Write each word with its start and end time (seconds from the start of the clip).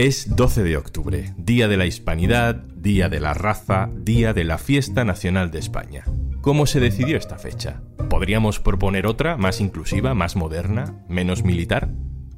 Es 0.00 0.34
12 0.34 0.62
de 0.62 0.78
octubre, 0.78 1.34
Día 1.36 1.68
de 1.68 1.76
la 1.76 1.84
Hispanidad, 1.84 2.54
Día 2.54 3.10
de 3.10 3.20
la 3.20 3.34
Raza, 3.34 3.90
Día 3.92 4.32
de 4.32 4.44
la 4.44 4.56
Fiesta 4.56 5.04
Nacional 5.04 5.50
de 5.50 5.58
España. 5.58 6.04
¿Cómo 6.40 6.64
se 6.64 6.80
decidió 6.80 7.18
esta 7.18 7.36
fecha? 7.36 7.82
¿Podríamos 8.08 8.60
proponer 8.60 9.06
otra, 9.06 9.36
más 9.36 9.60
inclusiva, 9.60 10.14
más 10.14 10.36
moderna, 10.36 11.04
menos 11.06 11.44
militar? 11.44 11.90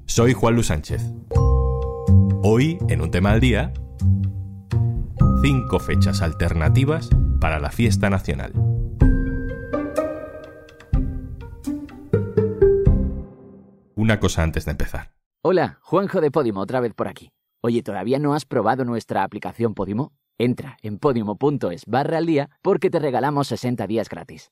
Soy 0.06 0.32
Juan 0.32 0.54
Luis 0.54 0.66
Sánchez. 0.66 1.04
Hoy, 2.42 2.78
en 2.88 3.00
un 3.00 3.12
tema 3.12 3.30
al 3.30 3.38
día, 3.38 3.72
cinco 5.44 5.78
fechas 5.78 6.20
alternativas 6.20 7.10
para 7.40 7.60
la 7.60 7.70
fiesta 7.70 8.10
nacional. 8.10 8.54
Una 13.94 14.18
cosa 14.18 14.42
antes 14.42 14.64
de 14.64 14.72
empezar. 14.72 15.12
Hola, 15.44 15.78
Juanjo 15.82 16.20
de 16.20 16.32
Podimo, 16.32 16.58
otra 16.58 16.80
vez 16.80 16.92
por 16.92 17.06
aquí. 17.06 17.30
Oye, 17.64 17.84
¿todavía 17.84 18.18
no 18.18 18.34
has 18.34 18.44
probado 18.44 18.84
nuestra 18.84 19.22
aplicación 19.22 19.74
Podimo? 19.74 20.12
Entra 20.36 20.78
en 20.82 20.98
podimo.es 20.98 21.86
barra 21.86 22.18
al 22.18 22.26
día 22.26 22.50
porque 22.60 22.90
te 22.90 22.98
regalamos 22.98 23.46
60 23.46 23.86
días 23.86 24.08
gratis. 24.08 24.50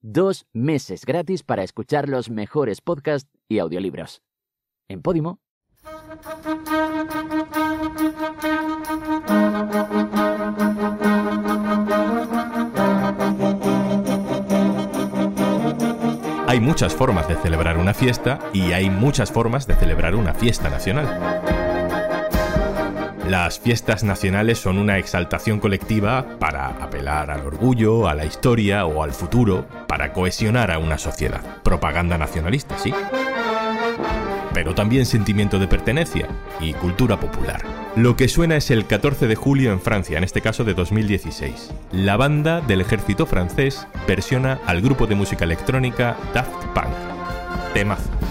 Dos 0.00 0.46
meses 0.52 1.04
gratis 1.04 1.42
para 1.42 1.64
escuchar 1.64 2.08
los 2.08 2.30
mejores 2.30 2.80
podcasts 2.80 3.28
y 3.48 3.58
audiolibros. 3.58 4.22
En 4.86 5.02
Podimo. 5.02 5.40
Hay 16.46 16.60
muchas 16.60 16.94
formas 16.94 17.26
de 17.26 17.34
celebrar 17.34 17.78
una 17.78 17.94
fiesta 17.94 18.38
y 18.52 18.70
hay 18.70 18.90
muchas 18.90 19.32
formas 19.32 19.66
de 19.66 19.74
celebrar 19.74 20.14
una 20.14 20.34
fiesta 20.34 20.70
nacional. 20.70 21.73
Las 23.28 23.58
fiestas 23.58 24.04
nacionales 24.04 24.58
son 24.58 24.76
una 24.76 24.98
exaltación 24.98 25.58
colectiva 25.58 26.26
para 26.38 26.68
apelar 26.68 27.30
al 27.30 27.46
orgullo, 27.46 28.06
a 28.06 28.14
la 28.14 28.26
historia 28.26 28.84
o 28.84 29.02
al 29.02 29.12
futuro, 29.12 29.66
para 29.88 30.12
cohesionar 30.12 30.70
a 30.70 30.78
una 30.78 30.98
sociedad. 30.98 31.40
Propaganda 31.62 32.18
nacionalista, 32.18 32.76
sí. 32.76 32.92
Pero 34.52 34.74
también 34.74 35.06
sentimiento 35.06 35.58
de 35.58 35.66
pertenencia 35.66 36.28
y 36.60 36.74
cultura 36.74 37.18
popular. 37.18 37.62
Lo 37.96 38.14
que 38.14 38.28
suena 38.28 38.56
es 38.56 38.70
el 38.70 38.86
14 38.86 39.26
de 39.26 39.36
julio 39.36 39.72
en 39.72 39.80
Francia, 39.80 40.18
en 40.18 40.24
este 40.24 40.42
caso 40.42 40.64
de 40.64 40.74
2016. 40.74 41.72
La 41.92 42.18
banda 42.18 42.60
del 42.60 42.82
ejército 42.82 43.24
francés 43.24 43.86
versiona 44.06 44.60
al 44.66 44.82
grupo 44.82 45.06
de 45.06 45.14
música 45.14 45.44
electrónica 45.44 46.16
Daft 46.34 46.66
Punk. 46.74 46.92
Temazo. 47.72 48.23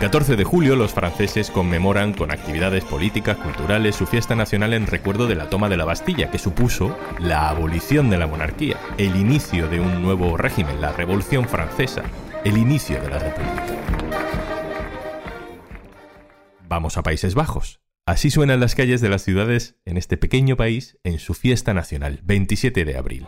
14 0.00 0.36
de 0.36 0.44
julio 0.44 0.76
los 0.76 0.94
franceses 0.94 1.50
conmemoran 1.50 2.14
con 2.14 2.30
actividades 2.30 2.84
políticas, 2.86 3.36
culturales, 3.36 3.94
su 3.94 4.06
fiesta 4.06 4.34
nacional 4.34 4.72
en 4.72 4.86
recuerdo 4.86 5.26
de 5.26 5.34
la 5.34 5.50
toma 5.50 5.68
de 5.68 5.76
la 5.76 5.84
Bastilla, 5.84 6.30
que 6.30 6.38
supuso 6.38 6.98
la 7.18 7.50
abolición 7.50 8.08
de 8.08 8.16
la 8.16 8.26
monarquía, 8.26 8.78
el 8.96 9.14
inicio 9.14 9.68
de 9.68 9.78
un 9.78 10.00
nuevo 10.00 10.38
régimen, 10.38 10.80
la 10.80 10.92
Revolución 10.92 11.46
Francesa, 11.46 12.02
el 12.46 12.56
inicio 12.56 12.98
de 13.02 13.10
la 13.10 13.18
República. 13.18 13.66
Vamos 16.66 16.96
a 16.96 17.02
Países 17.02 17.34
Bajos. 17.34 17.82
Así 18.06 18.30
suenan 18.30 18.60
las 18.60 18.74
calles 18.74 19.02
de 19.02 19.10
las 19.10 19.20
ciudades 19.20 19.76
en 19.84 19.98
este 19.98 20.16
pequeño 20.16 20.56
país 20.56 20.98
en 21.04 21.18
su 21.18 21.34
fiesta 21.34 21.74
nacional, 21.74 22.20
27 22.24 22.86
de 22.86 22.96
abril. 22.96 23.26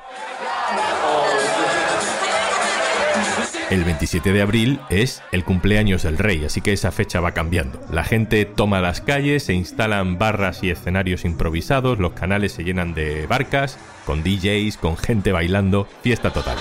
El 3.70 3.84
27 3.84 4.32
de 4.32 4.42
abril 4.42 4.80
es 4.90 5.22
el 5.32 5.44
cumpleaños 5.44 6.02
del 6.02 6.18
rey, 6.18 6.44
así 6.44 6.60
que 6.60 6.72
esa 6.72 6.92
fecha 6.92 7.20
va 7.20 7.32
cambiando. 7.32 7.80
La 7.90 8.04
gente 8.04 8.44
toma 8.44 8.80
las 8.80 9.00
calles, 9.00 9.44
se 9.44 9.54
instalan 9.54 10.18
barras 10.18 10.62
y 10.62 10.70
escenarios 10.70 11.24
improvisados, 11.24 11.98
los 11.98 12.12
canales 12.12 12.52
se 12.52 12.64
llenan 12.64 12.92
de 12.92 13.26
barcas, 13.26 13.78
con 14.04 14.22
DJs, 14.22 14.76
con 14.76 14.96
gente 14.98 15.32
bailando, 15.32 15.88
fiesta 16.02 16.32
total. 16.32 16.58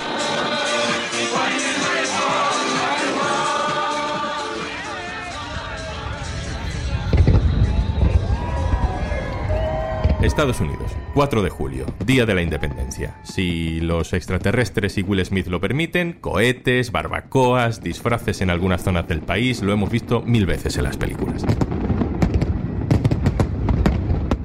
Estados 10.21 10.59
Unidos, 10.59 10.91
4 11.15 11.41
de 11.41 11.49
julio, 11.49 11.87
Día 12.05 12.27
de 12.27 12.35
la 12.35 12.43
Independencia. 12.43 13.19
Si 13.23 13.81
los 13.81 14.13
extraterrestres 14.13 14.99
y 14.99 15.01
Will 15.01 15.25
Smith 15.25 15.47
lo 15.47 15.59
permiten, 15.59 16.13
cohetes, 16.13 16.91
barbacoas, 16.91 17.81
disfraces 17.81 18.41
en 18.41 18.51
algunas 18.51 18.83
zonas 18.83 19.07
del 19.07 19.21
país, 19.21 19.63
lo 19.63 19.73
hemos 19.73 19.89
visto 19.89 20.21
mil 20.21 20.45
veces 20.45 20.77
en 20.77 20.83
las 20.83 20.95
películas. 20.95 21.43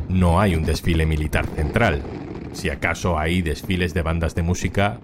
No 0.08 0.40
hay 0.40 0.54
un 0.54 0.64
desfile 0.64 1.04
militar 1.04 1.46
central. 1.46 2.02
Si 2.54 2.70
acaso 2.70 3.18
hay 3.18 3.42
desfiles 3.42 3.92
de 3.92 4.00
bandas 4.00 4.34
de 4.34 4.42
música 4.42 4.98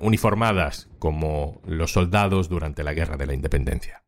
uniformadas 0.00 0.88
como 0.98 1.60
los 1.66 1.92
soldados 1.92 2.48
durante 2.48 2.82
la 2.82 2.94
Guerra 2.94 3.18
de 3.18 3.26
la 3.26 3.34
Independencia. 3.34 4.04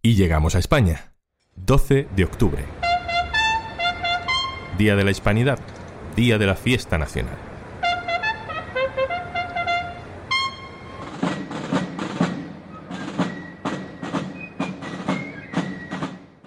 Y 0.00 0.14
llegamos 0.14 0.54
a 0.54 0.60
España, 0.60 1.12
12 1.56 2.08
de 2.16 2.24
octubre. 2.24 2.64
Día 4.78 4.94
de 4.94 5.04
la 5.04 5.10
Hispanidad, 5.10 5.58
Día 6.16 6.36
de 6.36 6.44
la 6.44 6.54
Fiesta 6.54 6.98
Nacional. 6.98 7.36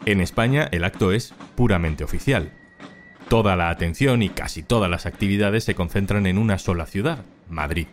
En 0.06 0.22
España 0.22 0.68
el 0.72 0.84
acto 0.84 1.12
es 1.12 1.34
puramente 1.56 2.04
oficial. 2.04 2.52
Toda 3.30 3.56
la 3.56 3.72
atención 3.72 4.22
y 4.22 4.30
casi 4.30 4.62
todas 4.62 4.92
las 4.92 5.08
actividades 5.08 5.64
se 5.64 5.74
concentran 5.74 6.28
en 6.28 6.38
una 6.38 6.60
sola 6.60 6.86
ciudad, 6.86 7.26
Madrid. 7.50 7.88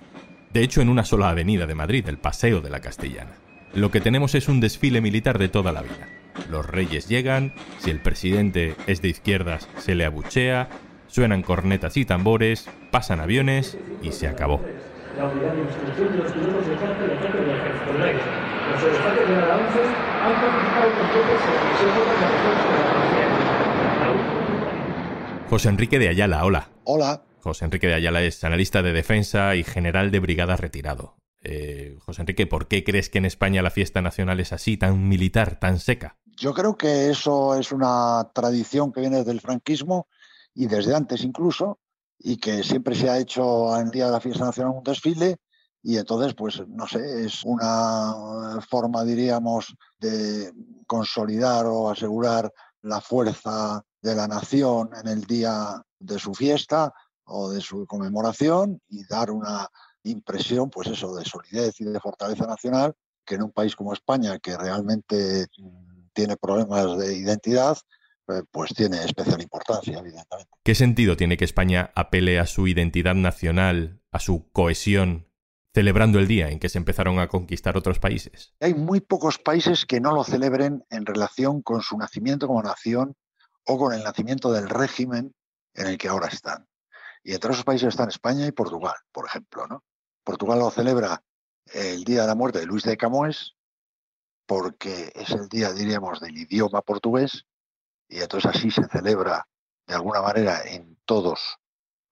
De 0.53 0.63
hecho, 0.63 0.83
en 0.83 0.91
una 0.91 1.05
sola 1.05 1.31
avenida 1.31 1.67
de 1.67 1.75
Madrid, 1.75 2.07
el 2.09 2.19
Paseo 2.19 2.61
de 2.61 2.71
la 2.71 2.81
Castellana. 2.81 3.33
Lo 3.75 3.91
que 3.91 4.03
tenemos 4.03 4.35
es 4.35 4.49
un 4.49 4.61
desfile 4.61 5.01
militar 5.01 5.39
de 5.39 5.49
toda 5.49 5.73
la 5.73 5.83
vida. 5.83 6.09
Los 6.51 6.67
reyes 6.67 7.09
llegan, 7.09 7.55
si 7.79 7.91
el 7.91 8.01
presidente 8.01 8.75
es 8.87 9.03
de 9.03 9.09
izquierdas 9.09 9.69
se 9.79 9.95
le 9.95 10.05
abuchea, 10.05 10.69
suenan 11.09 11.43
cornetas 11.43 11.97
y 11.97 12.05
tambores, 12.05 12.69
pasan 12.91 13.21
aviones 13.21 13.77
y 14.03 14.12
se 14.12 14.29
acabó. 14.29 14.61
La 15.17 15.29
unidad 15.29 15.55
de 15.55 15.62
instrucción 15.62 16.12
de 16.12 16.19
los 16.19 16.33
pilotos 16.33 16.67
de 16.69 16.75
caza 16.75 17.01
y 17.01 17.17
ataque 17.17 17.39
del 17.39 17.51
ejército 17.51 17.93
del 17.93 18.03
aire. 18.03 18.21
Los 18.71 18.83
aerostatos 18.83 19.29
de 19.29 19.37
la 19.37 19.55
ANSES 19.55 19.89
han 20.23 20.34
participado 20.41 20.91
con 20.93 21.11
tropas 21.11 21.41
en 21.47 21.55
la 21.55 21.62
misión 21.71 21.91
contra 21.97 22.15
la 22.21 22.31
defensa 22.37 22.69
de 22.69 22.78
la 22.78 22.93
policía. 22.93 23.28
La 24.01 24.11
última 24.11 25.49
José 25.49 25.69
Enrique 25.69 25.99
de 25.99 26.09
Ayala, 26.09 26.45
hola. 26.45 26.69
Hola. 26.84 27.23
José 27.41 27.65
Enrique 27.65 27.87
de 27.87 27.95
Ayala 27.95 28.23
es 28.23 28.45
analista 28.45 28.83
de 28.83 28.93
defensa 28.93 29.55
y 29.57 29.65
general 29.65 30.11
de 30.11 30.21
brigada 30.21 30.57
retirado. 30.57 31.17
Eh, 31.43 31.97
José 32.01 32.23
Enrique, 32.23 32.47
¿por 32.47 32.67
qué 32.67 32.84
crees 32.84 33.09
que 33.09 33.19
en 33.19 33.25
España 33.25 33.63
la 33.63 33.71
fiesta 33.71 34.03
nacional 34.03 34.41
es 34.41 34.53
así, 34.53 34.77
tan 34.77 35.09
militar, 35.09 35.59
tan 35.61 35.78
seca? 35.78 36.17
Yo 36.37 36.53
creo 36.53 36.77
que 36.77 37.11
eso 37.11 37.55
es 37.55 37.73
una 37.73 38.31
tradición 38.35 38.93
que 38.93 39.01
viene 39.01 39.19
desde 39.19 39.33
el 39.33 39.41
franquismo 39.41 40.07
y 40.55 40.67
desde 40.67 40.95
antes 40.95 41.25
incluso, 41.25 41.79
y 42.19 42.37
que 42.37 42.63
siempre 42.63 42.95
se 42.95 43.09
ha 43.09 43.19
hecho 43.19 43.75
en 43.77 43.87
el 43.87 43.91
Día 43.91 44.07
de 44.07 44.13
la 44.13 44.21
Fiesta 44.21 44.45
Nacional 44.45 44.75
un 44.77 44.85
desfile, 44.85 45.39
y 45.83 45.99
entonces, 45.99 46.35
pues, 46.35 46.67
no 46.67 46.87
sé, 46.87 47.25
es 47.25 47.45
una 47.45 48.61
forma, 48.69 49.05
diríamos, 49.05 49.75
de 49.99 50.53
consolidar 50.87 51.65
o 51.67 51.89
asegurar 51.89 52.53
la 52.83 53.01
fuerza 53.01 53.83
de 54.03 54.15
la 54.15 54.27
nación 54.27 54.91
en 55.01 55.09
el 55.09 55.25
día 55.25 55.81
de 55.99 56.19
su 56.19 56.34
fiesta 56.34 56.93
o 57.25 57.51
de 57.51 57.60
su 57.60 57.87
conmemoración 57.87 58.81
y 58.89 59.07
dar 59.07 59.31
una 59.31 59.69
impresión, 60.03 60.71
pues 60.71 60.89
eso, 60.89 61.15
de 61.15 61.25
solidez 61.25 61.81
y 61.81 61.84
de 61.84 62.01
fortaleza 62.01 62.47
nacional, 62.47 62.95
que 63.25 63.37
en 63.37 63.45
un 63.45 63.53
país 63.53 63.77
como 63.77 63.93
España, 63.93 64.39
que 64.39 64.57
realmente 64.57 65.47
tiene 66.16 66.36
problemas 66.36 66.98
de 66.98 67.15
identidad, 67.15 67.77
eh, 68.28 68.42
pues 68.51 68.74
tiene 68.74 69.04
especial 69.04 69.41
importancia, 69.41 69.98
evidentemente. 69.98 70.51
¿Qué 70.65 70.74
sentido 70.74 71.16
tiene 71.16 71.36
que 71.36 71.45
España 71.45 71.92
apele 71.95 72.41
a 72.41 72.47
su 72.47 72.66
identidad 72.66 73.15
nacional, 73.15 74.01
a 74.10 74.18
su 74.18 74.51
cohesión, 74.51 75.28
celebrando 75.74 76.18
el 76.18 76.27
día 76.27 76.48
en 76.48 76.59
que 76.59 76.71
se 76.71 76.78
empezaron 76.78 77.21
a 77.21 77.28
conquistar 77.28 77.77
otros 77.77 78.01
países? 78.01 78.54
Hay 78.60 78.74
muy 78.74 79.01
pocos 79.01 79.39
países 79.39 79.84
que 79.84 80.01
no 80.01 80.13
lo 80.13 80.24
celebren 80.24 80.84
en 80.91 81.04
relación 81.07 81.63
con 81.63 81.83
su 81.83 81.97
nacimiento 81.98 82.48
como 82.48 82.62
nación 82.62 83.15
o 83.66 83.78
con 83.78 83.92
el 83.92 84.03
nacimiento 84.03 84.51
del 84.53 84.69
régimen 84.69 85.34
en 85.74 85.86
el 85.86 85.98
que 85.98 86.09
ahora 86.09 86.28
están. 86.28 86.66
Y 87.22 87.34
entre 87.34 87.53
esos 87.53 87.65
países 87.65 87.89
están 87.89 88.09
España 88.09 88.47
y 88.47 88.53
Portugal, 88.53 88.95
por 89.12 89.27
ejemplo. 89.27 89.66
¿no? 89.66 89.84
Portugal 90.24 90.60
lo 90.60 90.71
celebra 90.71 91.22
el 91.74 92.04
día 92.04 92.22
de 92.22 92.28
la 92.28 92.34
muerte 92.34 92.60
de 92.60 92.66
Luis 92.66 92.84
de 92.84 92.97
Camões, 92.97 93.56
porque 94.47 95.13
es 95.15 95.31
el 95.31 95.48
día, 95.48 95.72
diríamos, 95.72 96.21
del 96.21 96.37
idioma 96.37 96.83
portugués, 96.83 97.45
y 98.09 98.21
entonces 98.21 98.54
así 98.54 98.71
se 98.71 98.87
celebra 98.89 99.47
de 99.87 99.95
alguna 99.95 100.22
manera 100.22 100.63
en 100.65 100.98
todos 101.04 101.59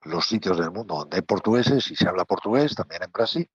los 0.03 0.27
sitios 0.29 0.59
del 0.59 0.71
mundo 0.71 0.97
donde 0.97 1.17
hay 1.17 1.23
portugueses 1.23 1.91
y 1.91 1.97
se 1.97 2.09
habla 2.09 2.25
portugués, 2.25 2.75
también 2.75 3.03
en 3.03 3.13
Brasil. 3.13 3.51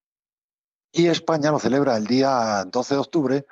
Y 0.92 1.08
España 1.08 1.52
lo 1.52 1.60
celebra 1.60 1.98
el 1.98 2.08
día 2.08 2.64
12 2.66 2.94
de 2.96 3.00
octubre 3.00 3.46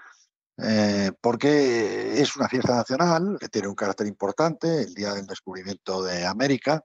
eh, 0.60 1.12
porque 1.22 2.20
es 2.20 2.36
una 2.36 2.50
fiesta 2.50 2.76
nacional 2.76 3.38
que 3.40 3.48
tiene 3.48 3.68
un 3.68 3.76
carácter 3.76 4.08
importante, 4.08 4.84
el 4.84 4.94
día 4.96 5.14
del 5.14 5.28
descubrimiento 5.28 6.02
de 6.04 6.26
América. 6.26 6.84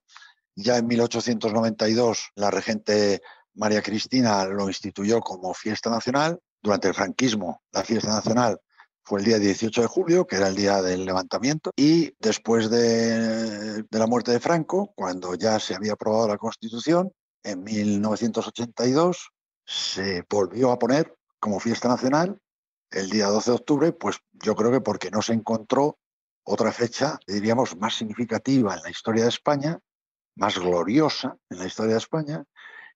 Ya 0.54 0.76
en 0.76 0.86
1892 0.86 2.32
la 2.34 2.50
regente 2.50 3.22
María 3.54 3.82
Cristina 3.82 4.44
lo 4.44 4.68
instituyó 4.68 5.20
como 5.20 5.54
fiesta 5.54 5.88
nacional. 5.88 6.38
Durante 6.62 6.88
el 6.88 6.94
franquismo 6.94 7.62
la 7.72 7.82
fiesta 7.82 8.08
nacional 8.08 8.60
fue 9.04 9.18
el 9.18 9.24
día 9.24 9.38
18 9.38 9.82
de 9.82 9.86
julio, 9.88 10.26
que 10.26 10.36
era 10.36 10.48
el 10.48 10.54
día 10.54 10.80
del 10.80 11.04
levantamiento, 11.04 11.72
y 11.76 12.14
después 12.20 12.70
de, 12.70 13.84
la 13.90 14.06
muerte 14.06 14.30
de 14.30 14.40
Franco, 14.40 14.92
cuando 14.94 15.34
ya 15.34 15.58
se 15.58 15.74
había 15.74 15.94
aprobado 15.94 16.28
la 16.28 16.38
Constitución, 16.38 17.12
en 17.42 17.64
1982 17.64 19.30
se 19.64 20.24
volvió 20.30 20.70
a 20.70 20.78
poner 20.78 21.16
como 21.40 21.58
fiesta 21.58 21.88
nacional. 21.88 22.38
El 22.90 23.10
día 23.10 23.26
12 23.26 23.50
de 23.50 23.56
octubre, 23.56 23.92
pues 23.92 24.18
yo 24.32 24.54
creo 24.54 24.70
que 24.70 24.80
porque 24.80 25.10
no 25.10 25.22
se 25.22 25.32
encontró 25.32 25.98
otra 26.44 26.70
fecha, 26.70 27.18
diríamos, 27.26 27.76
más 27.76 27.96
significativa 27.96 28.74
en 28.74 28.82
la 28.82 28.90
historia 28.90 29.24
de 29.24 29.30
España, 29.30 29.80
más 30.36 30.58
gloriosa 30.58 31.36
en 31.50 31.58
la 31.58 31.66
historia 31.66 31.92
de 31.92 31.98
España, 31.98 32.44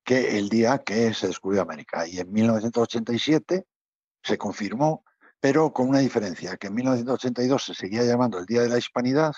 que 0.06 0.38
el 0.38 0.49
día 0.49 0.79
que 0.79 1.12
se 1.12 1.26
descubrió 1.26 1.61
América. 1.61 2.06
Y 2.06 2.20
en 2.20 2.32
1987 2.32 3.67
se 4.23 4.38
confirmó, 4.38 5.05
pero 5.41 5.73
con 5.73 5.88
una 5.88 5.99
diferencia, 5.99 6.56
que 6.56 6.69
en 6.69 6.75
1982 6.75 7.64
se 7.64 7.75
seguía 7.75 8.05
llamando 8.05 8.38
el 8.38 8.47
Día 8.47 8.62
de 8.62 8.69
la 8.69 8.79
Hispanidad 8.79 9.35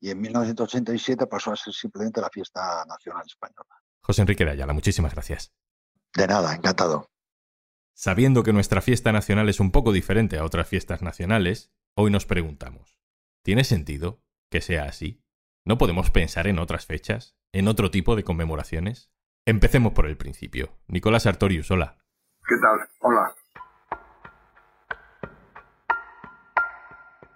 y 0.00 0.10
en 0.10 0.20
1987 0.20 1.26
pasó 1.26 1.52
a 1.52 1.56
ser 1.56 1.74
simplemente 1.74 2.20
la 2.20 2.30
fiesta 2.30 2.84
nacional 2.86 3.24
española. 3.26 3.82
José 4.00 4.22
Enrique 4.22 4.44
de 4.44 4.52
Ayala, 4.52 4.72
muchísimas 4.72 5.12
gracias. 5.12 5.52
De 6.14 6.26
nada, 6.26 6.54
encantado. 6.54 7.10
Sabiendo 7.94 8.42
que 8.42 8.52
nuestra 8.52 8.80
fiesta 8.80 9.12
nacional 9.12 9.48
es 9.48 9.60
un 9.60 9.70
poco 9.70 9.92
diferente 9.92 10.38
a 10.38 10.44
otras 10.44 10.66
fiestas 10.66 11.02
nacionales, 11.02 11.72
hoy 11.94 12.10
nos 12.10 12.26
preguntamos, 12.26 12.98
¿tiene 13.42 13.64
sentido 13.64 14.22
que 14.50 14.60
sea 14.62 14.84
así? 14.84 15.22
¿No 15.64 15.78
podemos 15.78 16.10
pensar 16.10 16.46
en 16.46 16.58
otras 16.58 16.86
fechas? 16.86 17.36
¿En 17.52 17.68
otro 17.68 17.90
tipo 17.90 18.16
de 18.16 18.24
conmemoraciones? 18.24 19.13
Empecemos 19.46 19.92
por 19.92 20.06
el 20.06 20.16
principio. 20.16 20.70
Nicolás 20.88 21.26
Artorius, 21.26 21.70
hola. 21.70 21.98
¿Qué 22.48 22.54
tal? 22.62 22.88
Hola. 23.00 23.34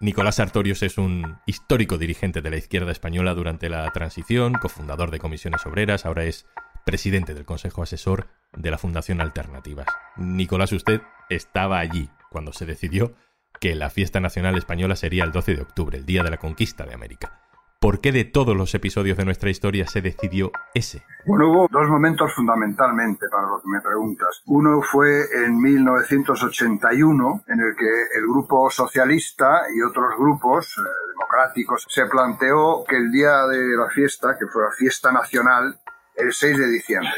Nicolás 0.00 0.40
Artorius 0.40 0.82
es 0.84 0.96
un 0.96 1.38
histórico 1.44 1.99
dirigente 1.99 2.40
de 2.40 2.50
la 2.50 2.56
izquierda 2.56 2.93
española 2.93 3.34
durante 3.34 3.69
la 3.69 3.90
transición, 3.90 4.55
cofundador 4.55 5.10
de 5.10 5.19
comisiones 5.19 5.66
obreras, 5.66 6.06
ahora 6.06 6.25
es 6.25 6.46
presidente 6.87 7.34
del 7.34 7.44
Consejo 7.44 7.82
Asesor 7.82 8.28
de 8.56 8.70
la 8.70 8.78
Fundación 8.78 9.20
Alternativas. 9.20 9.88
Nicolás, 10.16 10.72
usted 10.72 11.02
estaba 11.28 11.78
allí 11.78 12.08
cuando 12.31 12.52
se 12.52 12.64
decidió 12.64 13.16
que 13.61 13.75
la 13.75 13.90
fiesta 13.90 14.20
nacional 14.20 14.56
española 14.56 14.96
sería 14.96 15.25
el 15.25 15.32
12 15.32 15.56
de 15.56 15.62
octubre, 15.62 15.99
el 15.99 16.06
día 16.06 16.22
de 16.22 16.31
la 16.31 16.38
conquista 16.38 16.87
de 16.87 16.94
América. 16.94 17.48
¿Por 17.80 18.00
qué 18.00 18.10
de 18.10 18.25
todos 18.25 18.56
los 18.56 18.75
episodios 18.75 19.16
de 19.16 19.25
nuestra 19.25 19.50
historia 19.50 19.86
se 19.86 20.00
decidió 20.00 20.50
ese? 20.75 21.04
Bueno, 21.25 21.48
hubo 21.48 21.69
dos 21.70 21.88
momentos 21.88 22.34
fundamentalmente 22.34 23.26
para 23.30 23.46
lo 23.46 23.60
que 23.62 23.69
me 23.69 23.80
preguntas. 23.80 24.42
Uno 24.46 24.82
fue 24.82 25.26
en 25.44 25.56
1981, 25.60 27.44
en 27.46 27.60
el 27.60 27.76
que 27.76 28.19
el 28.19 28.26
grupo 28.26 28.69
socialista 28.69 29.62
y 29.72 29.80
otros 29.82 30.19
grupos 30.19 30.76
eh, 30.76 30.80
democráticos 31.10 31.86
se 31.88 32.06
planteó 32.06 32.82
que 32.84 32.96
el 32.96 33.12
día 33.12 33.46
de 33.46 33.76
la 33.76 33.88
fiesta, 33.90 34.36
que 34.36 34.48
fue 34.48 34.64
la 34.64 34.72
fiesta 34.72 35.12
nacional, 35.12 35.78
el 36.16 36.32
6 36.32 36.58
de 36.58 36.69
diciembre. 36.69 37.12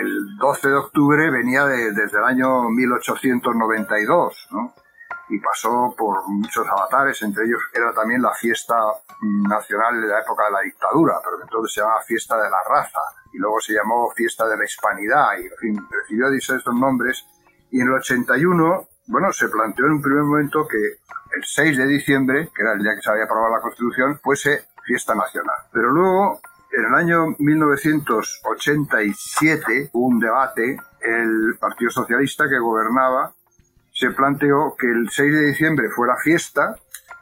El 0.00 0.36
12 0.36 0.68
de 0.68 0.74
octubre 0.74 1.30
venía 1.30 1.64
desde 1.64 2.18
el 2.18 2.24
año 2.24 2.68
1892, 2.70 4.48
¿no? 4.50 4.74
Y 5.32 5.40
pasó 5.40 5.94
por 5.96 6.28
muchos 6.28 6.68
avatares, 6.68 7.22
entre 7.22 7.46
ellos 7.46 7.62
era 7.72 7.90
también 7.94 8.20
la 8.20 8.34
fiesta 8.34 8.76
nacional 9.48 10.02
de 10.02 10.08
la 10.08 10.20
época 10.20 10.44
de 10.44 10.50
la 10.50 10.60
dictadura, 10.60 11.14
pero 11.24 11.40
entonces 11.40 11.72
se 11.72 11.80
llamaba 11.80 12.02
fiesta 12.02 12.36
de 12.36 12.50
la 12.50 12.58
raza, 12.68 13.00
y 13.32 13.38
luego 13.38 13.58
se 13.58 13.72
llamó 13.72 14.10
fiesta 14.10 14.46
de 14.46 14.58
la 14.58 14.64
hispanidad, 14.64 15.38
y 15.38 15.46
en 15.46 15.56
fin, 15.58 15.88
recibió 15.90 16.28
estos 16.28 16.74
nombres. 16.74 17.24
Y 17.70 17.80
en 17.80 17.86
el 17.86 17.94
81, 17.94 18.88
bueno, 19.06 19.32
se 19.32 19.48
planteó 19.48 19.86
en 19.86 19.92
un 19.92 20.02
primer 20.02 20.24
momento 20.24 20.68
que 20.68 20.98
el 21.34 21.42
6 21.42 21.78
de 21.78 21.86
diciembre, 21.86 22.50
que 22.54 22.62
era 22.62 22.74
el 22.74 22.82
día 22.82 22.94
que 22.94 23.00
se 23.00 23.10
había 23.10 23.24
aprobado 23.24 23.56
la 23.56 23.62
Constitución, 23.62 24.20
fuese 24.22 24.66
fiesta 24.84 25.14
nacional. 25.14 25.56
Pero 25.72 25.92
luego 25.92 26.42
en 26.72 26.84
el 26.84 26.94
año 26.94 27.28
1987 27.38 29.88
hubo 29.94 30.08
un 30.08 30.20
debate, 30.20 30.76
el 31.00 31.56
Partido 31.58 31.90
Socialista 31.90 32.50
que 32.50 32.58
gobernaba 32.58 33.32
se 34.02 34.10
planteó 34.10 34.74
que 34.76 34.88
el 34.88 35.08
6 35.10 35.32
de 35.32 35.46
diciembre 35.46 35.88
fuera 35.88 36.16
fiesta, 36.16 36.74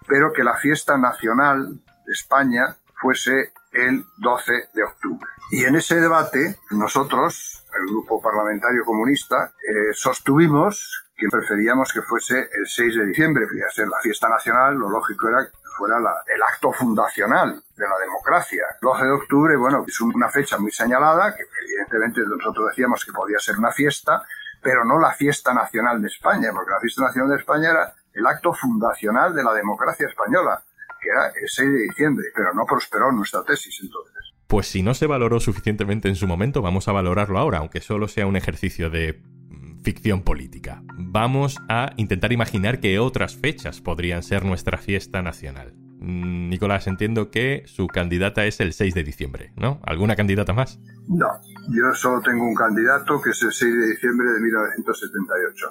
pero 0.09 0.33
que 0.33 0.43
la 0.43 0.57
fiesta 0.57 0.97
nacional 0.97 1.75
de 2.07 2.13
España 2.13 2.75
fuese 2.99 3.53
el 3.73 4.03
12 4.17 4.53
de 4.73 4.83
octubre. 4.85 5.29
Y 5.51 5.65
en 5.65 5.77
ese 5.77 6.01
debate 6.01 6.57
nosotros, 6.71 7.67
el 7.79 7.87
Grupo 7.87 8.23
Parlamentario 8.23 8.83
Comunista, 8.87 9.53
eh, 9.61 9.93
sostuvimos 9.93 11.05
que 11.15 11.29
preferíamos 11.29 11.93
que 11.93 12.01
fuese 12.01 12.39
el 12.39 12.67
6 12.67 12.97
de 12.97 13.07
diciembre, 13.09 13.45
que 13.47 13.75
ser 13.75 13.87
la 13.87 14.01
fiesta 14.01 14.31
nacional, 14.31 14.75
lo 14.77 14.89
lógico 14.89 15.29
era 15.29 15.45
que 15.45 15.53
fuera 15.77 15.99
el 15.99 16.43
acto 16.43 16.73
fundacional 16.73 17.63
de 17.77 17.87
la 17.87 17.99
democracia. 17.99 18.65
El 18.81 18.89
12 18.89 19.05
de 19.05 19.13
octubre, 19.13 19.57
bueno, 19.59 19.85
es 19.87 20.01
una 20.01 20.31
fecha 20.31 20.57
muy 20.57 20.73
señalada, 20.73 21.35
que 21.37 21.43
evidentemente 21.63 22.23
nosotros 22.23 22.69
decíamos 22.71 23.05
que 23.05 23.13
podía 23.13 23.39
ser 23.39 23.59
una 23.59 23.71
fiesta, 23.71 24.25
pero 24.63 24.85
no 24.85 24.99
la 24.99 25.13
fiesta 25.13 25.55
nacional 25.55 26.01
de 26.03 26.09
España, 26.09 26.51
porque 26.53 26.71
la 26.71 26.81
fiesta 26.81 27.03
nacional 27.03 27.31
de 27.31 27.37
España 27.37 27.71
era 27.71 27.95
el 28.13 28.27
acto 28.27 28.53
fundacional 28.53 29.35
de 29.35 29.43
la 29.43 29.55
democracia 29.55 30.07
española, 30.09 30.63
que 31.01 31.09
era 31.09 31.29
el 31.29 31.49
6 31.49 31.71
de 31.71 31.83
diciembre, 31.83 32.27
pero 32.35 32.53
no 32.55 32.65
prosperó 32.67 33.11
nuestra 33.13 33.43
tesis 33.45 33.79
entonces. 33.83 34.35
Pues 34.47 34.67
si 34.67 34.83
no 34.83 34.95
se 34.95 35.07
valoró 35.07 35.39
suficientemente 35.39 36.09
en 36.09 36.17
su 36.17 36.27
momento, 36.27 36.61
vamos 36.61 36.89
a 36.89 36.93
valorarlo 36.93 37.39
ahora, 37.39 37.59
aunque 37.59 37.81
solo 37.81 38.09
sea 38.09 38.27
un 38.27 38.37
ejercicio 38.37 38.91
de 38.91 39.23
mm, 39.23 39.83
ficción 39.83 40.23
política. 40.23 40.83
Vamos 40.95 41.59
a 41.69 41.93
intentar 41.97 42.33
imaginar 42.33 42.81
que 42.81 42.99
otras 42.99 43.37
fechas 43.37 43.81
podrían 43.81 44.23
ser 44.23 44.45
nuestra 44.45 44.77
fiesta 44.77 45.23
nacional. 45.23 45.75
Mm, 46.01 46.49
Nicolás, 46.49 46.87
entiendo 46.87 47.31
que 47.31 47.63
su 47.67 47.87
candidata 47.87 48.47
es 48.47 48.59
el 48.61 48.73
6 48.73 48.95
de 48.95 49.05
diciembre, 49.05 49.53
¿no? 49.57 49.81
¿Alguna 49.85 50.17
candidata 50.17 50.55
más? 50.55 50.81
No, 51.09 51.29
yo 51.69 51.93
solo 51.95 52.23
tengo 52.23 52.47
un 52.47 52.55
candidato 52.55 53.21
que 53.21 53.31
es 53.31 53.43
el 53.43 53.53
6 53.53 53.75
de 53.75 53.87
diciembre 53.91 54.31
de 54.33 54.41
1978, 54.41 55.67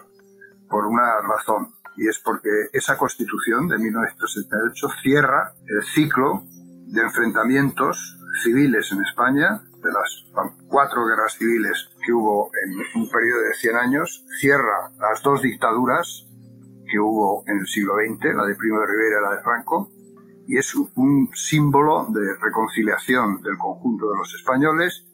por 0.70 0.86
una 0.86 1.20
razón, 1.28 1.74
y 1.98 2.08
es 2.08 2.20
porque 2.20 2.50
esa 2.74 2.96
constitución 2.96 3.68
de 3.68 3.80
1978 3.80 4.88
cierra 5.02 5.52
el 5.66 5.84
ciclo 5.84 6.44
de 6.46 7.02
enfrentamientos 7.02 8.20
civiles 8.44 8.92
en 8.92 9.02
España, 9.02 9.62
de 9.82 9.92
las 9.92 10.26
cuatro 10.68 11.08
guerras 11.08 11.34
civiles 11.34 11.90
que 12.06 12.14
hubo 12.14 12.52
en 12.64 13.02
un 13.02 13.10
periodo 13.10 13.42
de 13.42 13.54
100 13.56 13.76
años, 13.76 14.26
cierra 14.40 14.92
las 15.00 15.24
dos 15.24 15.42
dictaduras 15.42 16.28
que 16.92 17.00
hubo 17.00 17.44
en 17.48 17.60
el 17.60 17.68
siglo 17.68 17.96
XX, 17.96 18.36
la 18.36 18.46
de 18.46 18.56
Primo 18.56 18.80
de 18.80 18.88
Rivera 18.88 19.20
y 19.20 19.24
la 19.24 19.36
de 19.36 19.44
Franco, 19.44 19.90
y 20.50 20.58
es 20.58 20.74
un 20.74 21.30
símbolo 21.36 22.08
de 22.10 22.36
reconciliación 22.42 23.40
del 23.44 23.56
conjunto 23.56 24.10
de 24.10 24.18
los 24.18 24.34
españoles, 24.34 25.06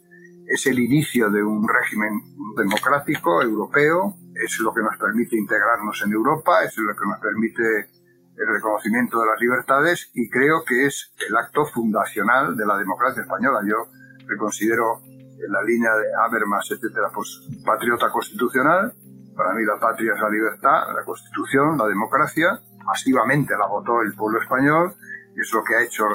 es 0.47 0.65
el 0.65 0.79
inicio 0.79 1.29
de 1.29 1.43
un 1.43 1.67
régimen 1.67 2.21
democrático 2.55 3.41
europeo, 3.41 4.15
es 4.33 4.57
lo 4.61 4.73
que 4.73 4.81
nos 4.81 4.95
permite 4.97 5.35
integrarnos 5.35 6.01
en 6.05 6.13
Europa, 6.13 6.63
es 6.63 6.77
lo 6.77 6.95
que 6.95 7.05
nos 7.05 7.19
permite 7.19 7.89
el 8.37 8.47
reconocimiento 8.47 9.19
de 9.19 9.25
las 9.27 9.41
libertades 9.41 10.09
y 10.13 10.29
creo 10.29 10.63
que 10.65 10.85
es 10.85 11.13
el 11.27 11.35
acto 11.35 11.65
fundacional 11.65 12.55
de 12.55 12.65
la 12.65 12.77
democracia 12.77 13.23
española. 13.23 13.59
Yo 13.67 13.91
me 14.25 14.37
considero 14.37 15.01
en 15.03 15.51
la 15.51 15.61
línea 15.63 15.91
de 15.97 16.15
Habermas, 16.15 16.71
etcétera, 16.71 17.09
pues 17.13 17.41
patriota 17.65 18.09
constitucional. 18.09 18.93
Para 19.35 19.53
mí 19.53 19.65
la 19.65 19.81
patria 19.81 20.13
es 20.13 20.21
la 20.21 20.29
libertad, 20.29 20.95
la 20.95 21.03
constitución, 21.03 21.77
la 21.77 21.87
democracia. 21.87 22.57
Masivamente 22.85 23.53
la 23.57 23.67
votó 23.67 24.01
el 24.01 24.13
pueblo 24.15 24.39
español 24.39 24.95
es 25.41 25.53
lo 25.53 25.63
que 25.63 25.75
ha 25.75 25.83
hecho 25.83 26.05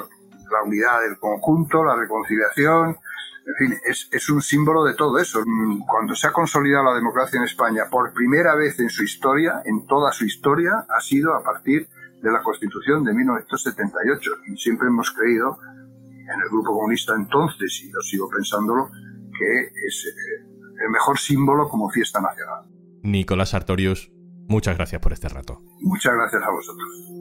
la 0.51 0.63
unidad 0.63 1.01
del 1.01 1.17
conjunto, 1.17 1.83
la 1.83 1.95
reconciliación, 1.95 2.97
en 3.45 3.55
fin, 3.55 3.79
es, 3.85 4.07
es, 4.11 4.29
un 4.29 4.41
símbolo 4.41 4.83
de 4.83 4.93
todo 4.93 5.17
eso. 5.17 5.43
Cuando 5.87 6.15
se 6.15 6.27
ha 6.27 6.31
consolidado 6.31 6.85
la 6.85 6.95
democracia 6.95 7.37
en 7.37 7.45
España 7.45 7.85
por 7.89 8.13
primera 8.13 8.55
vez 8.55 8.79
en 8.79 8.89
su 8.89 9.03
historia, 9.03 9.61
en 9.65 9.87
toda 9.87 10.11
su 10.11 10.25
historia, 10.25 10.85
ha 10.87 11.01
sido 11.01 11.33
a 11.33 11.43
partir 11.43 11.87
de 12.21 12.31
la 12.31 12.41
Constitución 12.43 13.03
de 13.03 13.13
1978. 13.13 14.31
Y 14.47 14.57
siempre 14.57 14.87
hemos 14.87 15.11
creído, 15.11 15.57
en 15.63 16.41
el 16.41 16.49
Grupo 16.49 16.73
Comunista 16.73 17.13
entonces, 17.15 17.81
y 17.83 17.91
yo 17.91 17.99
sigo 18.01 18.29
pensándolo, 18.29 18.89
que 19.37 19.87
es 19.87 20.05
eh, 20.05 20.45
el 20.85 20.89
mejor 20.91 21.17
símbolo 21.17 21.67
como 21.67 21.89
fiesta 21.89 22.21
nacional. 22.21 22.65
Nicolás 23.01 23.55
Artorius, 23.55 24.11
muchas 24.47 24.77
gracias 24.77 25.01
por 25.01 25.13
este 25.13 25.29
rato. 25.29 25.61
Muchas 25.79 26.13
gracias 26.13 26.43
a 26.43 26.51
vosotros. 26.51 27.20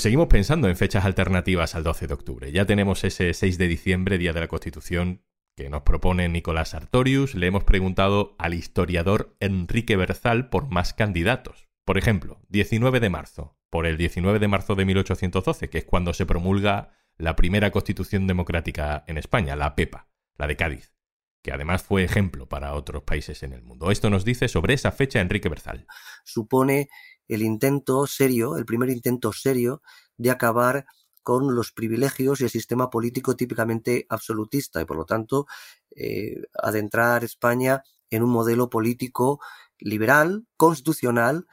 Pues 0.00 0.04
seguimos 0.04 0.28
pensando 0.28 0.66
en 0.66 0.78
fechas 0.78 1.04
alternativas 1.04 1.74
al 1.74 1.82
12 1.82 2.06
de 2.06 2.14
octubre. 2.14 2.52
Ya 2.52 2.64
tenemos 2.64 3.04
ese 3.04 3.34
6 3.34 3.58
de 3.58 3.68
diciembre, 3.68 4.16
Día 4.16 4.32
de 4.32 4.40
la 4.40 4.48
Constitución, 4.48 5.26
que 5.54 5.68
nos 5.68 5.82
propone 5.82 6.26
Nicolás 6.30 6.70
Sartorius. 6.70 7.34
Le 7.34 7.48
hemos 7.48 7.64
preguntado 7.64 8.34
al 8.38 8.54
historiador 8.54 9.36
Enrique 9.40 9.96
Berzal 9.96 10.48
por 10.48 10.70
más 10.70 10.94
candidatos. 10.94 11.68
Por 11.84 11.98
ejemplo, 11.98 12.40
19 12.48 12.98
de 12.98 13.10
marzo, 13.10 13.58
por 13.68 13.84
el 13.84 13.98
19 13.98 14.38
de 14.38 14.48
marzo 14.48 14.74
de 14.74 14.86
1812, 14.86 15.68
que 15.68 15.76
es 15.76 15.84
cuando 15.84 16.14
se 16.14 16.24
promulga 16.24 16.94
la 17.18 17.36
primera 17.36 17.70
constitución 17.70 18.26
democrática 18.26 19.04
en 19.06 19.18
España, 19.18 19.54
la 19.54 19.74
PEPA, 19.74 20.08
la 20.38 20.46
de 20.46 20.56
Cádiz, 20.56 20.94
que 21.42 21.52
además 21.52 21.82
fue 21.82 22.04
ejemplo 22.04 22.48
para 22.48 22.72
otros 22.72 23.02
países 23.02 23.42
en 23.42 23.52
el 23.52 23.60
mundo. 23.60 23.90
Esto 23.90 24.08
nos 24.08 24.24
dice 24.24 24.48
sobre 24.48 24.72
esa 24.72 24.92
fecha 24.92 25.20
Enrique 25.20 25.50
Berzal. 25.50 25.86
Supone 26.24 26.88
el 27.30 27.42
intento 27.42 28.06
serio, 28.06 28.56
el 28.56 28.66
primer 28.66 28.90
intento 28.90 29.32
serio 29.32 29.82
de 30.16 30.30
acabar 30.30 30.86
con 31.22 31.54
los 31.54 31.72
privilegios 31.72 32.40
y 32.40 32.44
el 32.44 32.50
sistema 32.50 32.90
político 32.90 33.36
típicamente 33.36 34.06
absolutista 34.08 34.80
y 34.80 34.84
por 34.84 34.96
lo 34.96 35.04
tanto 35.04 35.46
eh, 35.94 36.42
adentrar 36.60 37.22
España 37.22 37.82
en 38.10 38.24
un 38.24 38.30
modelo 38.30 38.68
político 38.68 39.40
liberal, 39.78 40.46
constitucional, 40.56 41.46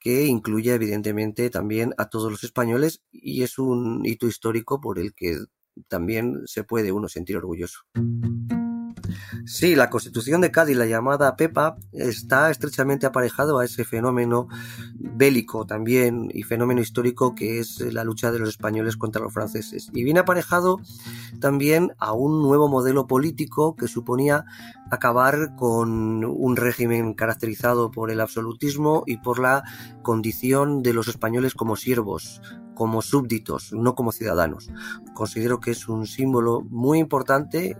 que 0.00 0.26
incluye 0.26 0.74
evidentemente 0.74 1.48
también 1.50 1.94
a 1.96 2.08
todos 2.08 2.32
los 2.32 2.42
españoles 2.42 3.02
y 3.12 3.42
es 3.42 3.58
un 3.58 4.04
hito 4.04 4.26
histórico 4.26 4.80
por 4.80 4.98
el 4.98 5.14
que 5.14 5.38
también 5.86 6.42
se 6.46 6.64
puede 6.64 6.90
uno 6.90 7.08
sentir 7.08 7.36
orgulloso. 7.36 7.80
Sí, 9.52 9.74
la 9.74 9.90
Constitución 9.90 10.40
de 10.40 10.52
Cádiz, 10.52 10.76
la 10.76 10.86
llamada 10.86 11.34
PEPA, 11.34 11.74
está 11.90 12.52
estrechamente 12.52 13.06
aparejado 13.06 13.58
a 13.58 13.64
ese 13.64 13.84
fenómeno 13.84 14.46
bélico 14.94 15.66
también 15.66 16.30
y 16.32 16.44
fenómeno 16.44 16.80
histórico 16.80 17.34
que 17.34 17.58
es 17.58 17.80
la 17.80 18.04
lucha 18.04 18.30
de 18.30 18.38
los 18.38 18.50
españoles 18.50 18.96
contra 18.96 19.20
los 19.20 19.34
franceses. 19.34 19.90
Y 19.92 20.04
viene 20.04 20.20
aparejado 20.20 20.78
también 21.40 21.90
a 21.98 22.12
un 22.12 22.42
nuevo 22.42 22.68
modelo 22.68 23.08
político 23.08 23.74
que 23.74 23.88
suponía 23.88 24.44
acabar 24.88 25.56
con 25.56 26.24
un 26.24 26.56
régimen 26.56 27.14
caracterizado 27.14 27.90
por 27.90 28.12
el 28.12 28.20
absolutismo 28.20 29.02
y 29.04 29.16
por 29.16 29.40
la 29.40 29.64
condición 30.02 30.80
de 30.84 30.94
los 30.94 31.08
españoles 31.08 31.54
como 31.54 31.74
siervos, 31.74 32.40
como 32.76 33.02
súbditos, 33.02 33.72
no 33.72 33.96
como 33.96 34.12
ciudadanos. 34.12 34.70
Considero 35.12 35.58
que 35.58 35.72
es 35.72 35.88
un 35.88 36.06
símbolo 36.06 36.62
muy 36.70 37.00
importante 37.00 37.76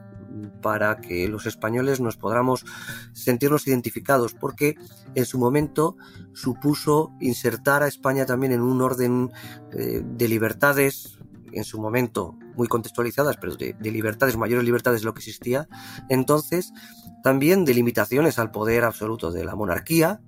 para 0.63 1.01
que 1.01 1.29
los 1.29 1.47
españoles 1.47 2.01
nos 2.01 2.17
podamos 2.17 2.65
sentirnos 3.13 3.67
identificados, 3.67 4.35
porque 4.35 4.77
en 5.15 5.25
su 5.25 5.39
momento 5.39 5.97
supuso 6.33 7.13
insertar 7.21 7.83
a 7.83 7.89
España 7.89 8.27
también 8.27 8.53
en 8.53 8.61
un 8.61 8.81
orden 8.83 9.31
eh, 9.73 10.03
de 10.05 10.29
libertades, 10.29 11.19
en 11.53 11.65
su 11.65 11.81
momento 11.81 12.37
muy 12.55 12.69
contextualizadas, 12.69 13.37
pero 13.37 13.57
de, 13.57 13.75
de, 13.75 13.91
libertades, 13.91 14.37
mayores 14.37 14.65
libertades 14.65 15.01
de 15.01 15.07
lo 15.07 15.15
que 15.15 15.21
existía, 15.21 15.69
entonces 16.09 16.73
también 17.23 17.65
de 17.65 17.75
limitaciones 17.75 18.39
al 18.39 18.51
poder 18.51 18.85
absoluto 18.85 19.31
de 19.31 19.45
la 19.45 19.57
monarquía 19.57 20.21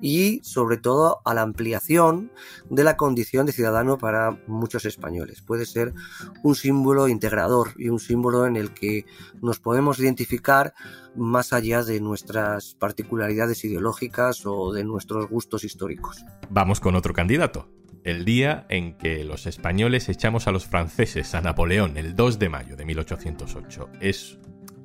y 0.00 0.40
sobre 0.42 0.76
todo 0.76 1.20
a 1.24 1.34
la 1.34 1.42
ampliación 1.42 2.30
de 2.70 2.84
la 2.84 2.96
condición 2.96 3.46
de 3.46 3.52
ciudadano 3.52 3.98
para 3.98 4.38
muchos 4.46 4.84
españoles. 4.84 5.42
Puede 5.42 5.66
ser 5.66 5.94
un 6.42 6.54
símbolo 6.54 7.08
integrador 7.08 7.72
y 7.76 7.88
un 7.88 7.98
símbolo 7.98 8.46
en 8.46 8.56
el 8.56 8.72
que 8.72 9.06
nos 9.40 9.60
podemos 9.60 9.98
identificar 9.98 10.74
más 11.16 11.52
allá 11.52 11.82
de 11.82 12.00
nuestras 12.00 12.74
particularidades 12.74 13.64
ideológicas 13.64 14.44
o 14.46 14.72
de 14.72 14.84
nuestros 14.84 15.28
gustos 15.28 15.64
históricos. 15.64 16.24
Vamos 16.50 16.80
con 16.80 16.94
otro 16.94 17.14
candidato. 17.14 17.68
El 18.04 18.26
día 18.26 18.66
en 18.68 18.98
que 18.98 19.24
los 19.24 19.46
españoles 19.46 20.10
echamos 20.10 20.46
a 20.46 20.52
los 20.52 20.66
franceses 20.66 21.34
a 21.34 21.40
Napoleón, 21.40 21.96
el 21.96 22.14
2 22.14 22.38
de 22.38 22.48
mayo 22.50 22.76
de 22.76 22.84
1808. 22.84 23.88
Es 24.00 24.38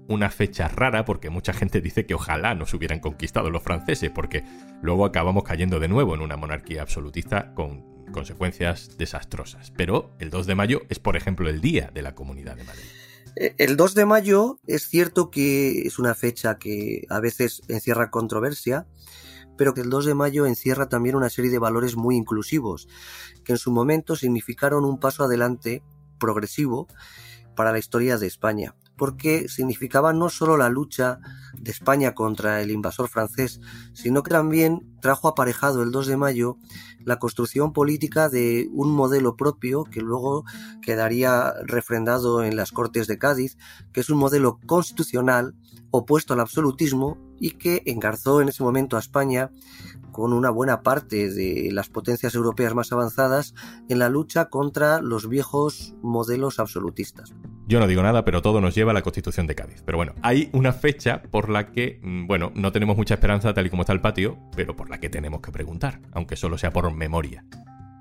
una 0.09 0.31
fecha 0.31 0.67
rara 0.67 1.05
porque 1.05 1.29
mucha 1.29 1.53
gente 1.53 1.81
dice 1.81 2.05
que 2.05 2.15
ojalá 2.15 2.55
nos 2.55 2.73
hubieran 2.73 2.99
conquistado 2.99 3.49
los 3.51 3.63
franceses 3.63 4.09
porque 4.09 4.43
luego 4.81 5.05
acabamos 5.05 5.43
cayendo 5.43 5.79
de 5.79 5.87
nuevo 5.87 6.15
en 6.15 6.21
una 6.21 6.35
monarquía 6.35 6.81
absolutista 6.81 7.53
con 7.53 7.85
consecuencias 8.11 8.97
desastrosas. 8.97 9.71
Pero 9.71 10.11
el 10.19 10.31
2 10.31 10.47
de 10.47 10.55
mayo 10.55 10.81
es, 10.89 10.97
por 10.97 11.15
ejemplo, 11.15 11.47
el 11.47 11.61
Día 11.61 11.91
de 11.93 12.01
la 12.01 12.15
Comunidad 12.15 12.55
de 12.55 12.63
Madrid. 12.63 12.83
Eh, 13.35 13.53
el 13.59 13.77
2 13.77 13.93
de 13.93 14.05
mayo 14.05 14.59
es 14.65 14.89
cierto 14.89 15.29
que 15.29 15.83
es 15.83 15.99
una 15.99 16.15
fecha 16.15 16.57
que 16.57 17.05
a 17.09 17.19
veces 17.19 17.61
encierra 17.67 18.09
controversia, 18.09 18.87
pero 19.57 19.75
que 19.75 19.81
el 19.81 19.91
2 19.91 20.07
de 20.07 20.15
mayo 20.15 20.47
encierra 20.47 20.89
también 20.89 21.15
una 21.17 21.29
serie 21.29 21.51
de 21.51 21.59
valores 21.59 21.95
muy 21.95 22.15
inclusivos, 22.15 22.87
que 23.43 23.51
en 23.51 23.57
su 23.59 23.71
momento 23.71 24.15
significaron 24.15 24.85
un 24.85 24.99
paso 24.99 25.23
adelante 25.23 25.83
progresivo 26.19 26.87
para 27.55 27.71
la 27.71 27.77
historia 27.77 28.17
de 28.17 28.25
España 28.25 28.73
porque 28.99 29.47
significaba 29.47 30.13
no 30.13 30.29
solo 30.29 30.57
la 30.57 30.69
lucha 30.69 31.19
de 31.57 31.71
España 31.71 32.13
contra 32.13 32.61
el 32.61 32.69
invasor 32.69 33.07
francés, 33.07 33.59
sino 33.93 34.21
que 34.21 34.29
también 34.29 34.95
trajo 35.01 35.27
aparejado 35.27 35.81
el 35.81 35.91
2 35.91 36.07
de 36.07 36.17
mayo 36.17 36.57
la 37.05 37.17
construcción 37.17 37.73
política 37.73 38.29
de 38.29 38.69
un 38.73 38.91
modelo 38.91 39.35
propio 39.35 39.85
que 39.85 40.01
luego 40.01 40.43
quedaría 40.81 41.53
refrendado 41.63 42.43
en 42.43 42.55
las 42.55 42.71
Cortes 42.71 43.07
de 43.07 43.17
Cádiz, 43.17 43.57
que 43.93 44.01
es 44.01 44.09
un 44.09 44.19
modelo 44.19 44.59
constitucional 44.67 45.55
opuesto 45.91 46.33
al 46.33 46.41
absolutismo 46.41 47.17
y 47.39 47.51
que 47.51 47.81
engarzó 47.85 48.41
en 48.41 48.49
ese 48.49 48.63
momento 48.63 48.97
a 48.97 48.99
España 48.99 49.49
con 50.19 50.33
una 50.33 50.49
buena 50.49 50.81
parte 50.81 51.29
de 51.29 51.69
las 51.71 51.87
potencias 51.87 52.35
europeas 52.35 52.75
más 52.75 52.91
avanzadas 52.91 53.55
en 53.87 53.99
la 53.99 54.09
lucha 54.09 54.49
contra 54.49 55.01
los 55.01 55.29
viejos 55.29 55.95
modelos 56.01 56.59
absolutistas. 56.59 57.33
Yo 57.67 57.79
no 57.79 57.87
digo 57.87 58.03
nada, 58.03 58.25
pero 58.25 58.41
todo 58.41 58.59
nos 58.59 58.75
lleva 58.75 58.91
a 58.91 58.93
la 58.93 59.01
Constitución 59.01 59.47
de 59.47 59.55
Cádiz. 59.55 59.81
Pero 59.85 59.97
bueno, 59.97 60.13
hay 60.21 60.49
una 60.51 60.73
fecha 60.73 61.21
por 61.21 61.49
la 61.49 61.71
que, 61.71 62.01
mm, 62.03 62.27
bueno, 62.27 62.51
no 62.53 62.71
tenemos 62.71 62.97
mucha 62.97 63.13
esperanza 63.13 63.53
tal 63.53 63.67
y 63.67 63.69
como 63.69 63.83
está 63.83 63.93
el 63.93 64.01
patio, 64.01 64.37
pero 64.55 64.75
por 64.75 64.89
la 64.89 64.99
que 64.99 65.09
tenemos 65.09 65.39
que 65.39 65.51
preguntar, 65.51 66.01
aunque 66.11 66.35
solo 66.35 66.57
sea 66.57 66.71
por 66.71 66.91
memoria. 66.93 67.45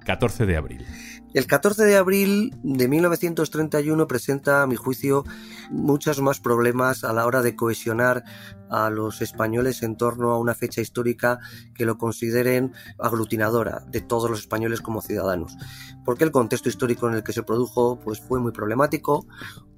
14 0.09 0.47
de 0.47 0.57
abril. 0.57 0.87
El 1.35 1.47
14 1.47 1.85
de 1.85 1.99
abril 1.99 2.57
de 2.63 2.89
1931 2.89 4.07
presenta, 4.07 4.63
a 4.63 4.67
mi 4.67 4.75
juicio, 4.75 5.25
muchos 5.71 6.23
más 6.23 6.41
problemas 6.41 7.05
a 7.05 7.13
la 7.13 7.27
hora 7.27 7.43
de 7.43 7.55
cohesionar 7.55 8.25
a 8.71 8.89
los 8.89 9.21
españoles 9.21 9.83
en 9.83 9.99
torno 9.99 10.31
a 10.31 10.39
una 10.39 10.55
fecha 10.55 10.81
histórica 10.81 11.41
que 11.75 11.85
lo 11.85 11.99
consideren 11.99 12.73
aglutinadora 12.99 13.85
de 13.87 14.01
todos 14.01 14.31
los 14.31 14.41
españoles 14.41 14.81
como 14.81 15.03
ciudadanos. 15.03 15.59
Porque 16.07 16.25
el 16.25 16.33
contexto 16.33 16.71
histórico 16.71 17.07
en 17.07 17.17
el 17.17 17.23
que 17.23 17.35
se 17.35 17.43
produjo 17.43 18.01
pues, 18.01 18.19
fue 18.19 18.41
muy 18.41 18.53
problemático, 18.53 19.27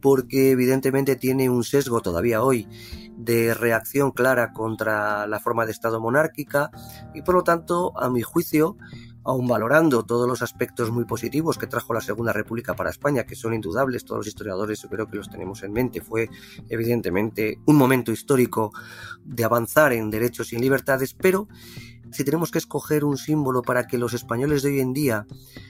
porque 0.00 0.52
evidentemente 0.52 1.16
tiene 1.16 1.50
un 1.50 1.64
sesgo 1.64 2.02
todavía 2.02 2.40
hoy 2.40 2.68
de 3.16 3.52
reacción 3.52 4.12
clara 4.12 4.52
contra 4.52 5.26
la 5.26 5.40
forma 5.40 5.66
de 5.66 5.72
Estado 5.72 6.00
monárquica 6.00 6.70
y 7.14 7.22
por 7.22 7.34
lo 7.34 7.42
tanto, 7.42 7.92
a 8.00 8.08
mi 8.08 8.22
juicio, 8.22 8.76
aun 9.24 9.46
valorando 9.46 10.04
todos 10.04 10.26
los 10.26 10.42
aspectos 10.42 10.90
muy 10.90 11.04
positivos 11.04 11.58
que 11.58 11.66
trajo 11.66 11.94
la 11.94 12.00
Segunda 12.00 12.32
República 12.32 12.74
para 12.74 12.90
España, 12.90 13.24
que 13.24 13.36
son 13.36 13.54
indudables, 13.54 14.04
todos 14.04 14.20
los 14.20 14.26
historiadores 14.26 14.82
yo 14.82 14.88
creo 14.88 15.06
que 15.06 15.16
los 15.16 15.30
tenemos 15.30 15.62
en 15.62 15.72
mente, 15.72 16.00
fue 16.00 16.30
evidentemente 16.68 17.58
un 17.66 17.76
momento 17.76 18.12
histórico 18.12 18.72
de 19.24 19.44
avanzar 19.44 19.92
en 19.92 20.10
derechos 20.10 20.52
y 20.52 20.56
en 20.56 20.62
libertades, 20.62 21.14
pero 21.14 21.48
si 22.12 22.24
tenemos 22.24 22.50
que 22.50 22.58
escoger 22.58 23.04
un 23.04 23.16
símbolo 23.16 23.62
para 23.62 23.86
que 23.86 23.98
los 23.98 24.14
españoles 24.14 24.62
de 24.62 24.70
hoy 24.70 24.80
en 24.80 24.92
día 24.92 25.26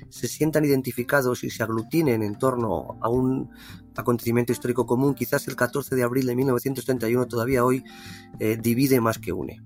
se 0.08 0.26
sientan 0.26 0.64
identificados 0.64 1.44
y 1.44 1.50
se 1.50 1.62
aglutinen 1.62 2.22
en 2.22 2.38
torno 2.38 2.98
a 3.00 3.08
un 3.08 3.50
acontecimiento 3.96 4.52
histórico 4.52 4.86
común, 4.86 5.14
quizás 5.14 5.46
el 5.48 5.56
14 5.56 5.94
de 5.94 6.02
abril 6.02 6.26
de 6.26 6.36
1931 6.36 7.26
todavía 7.26 7.64
hoy 7.64 7.84
eh, 8.38 8.56
divide 8.60 9.00
más 9.00 9.18
que 9.18 9.32
une. 9.32 9.60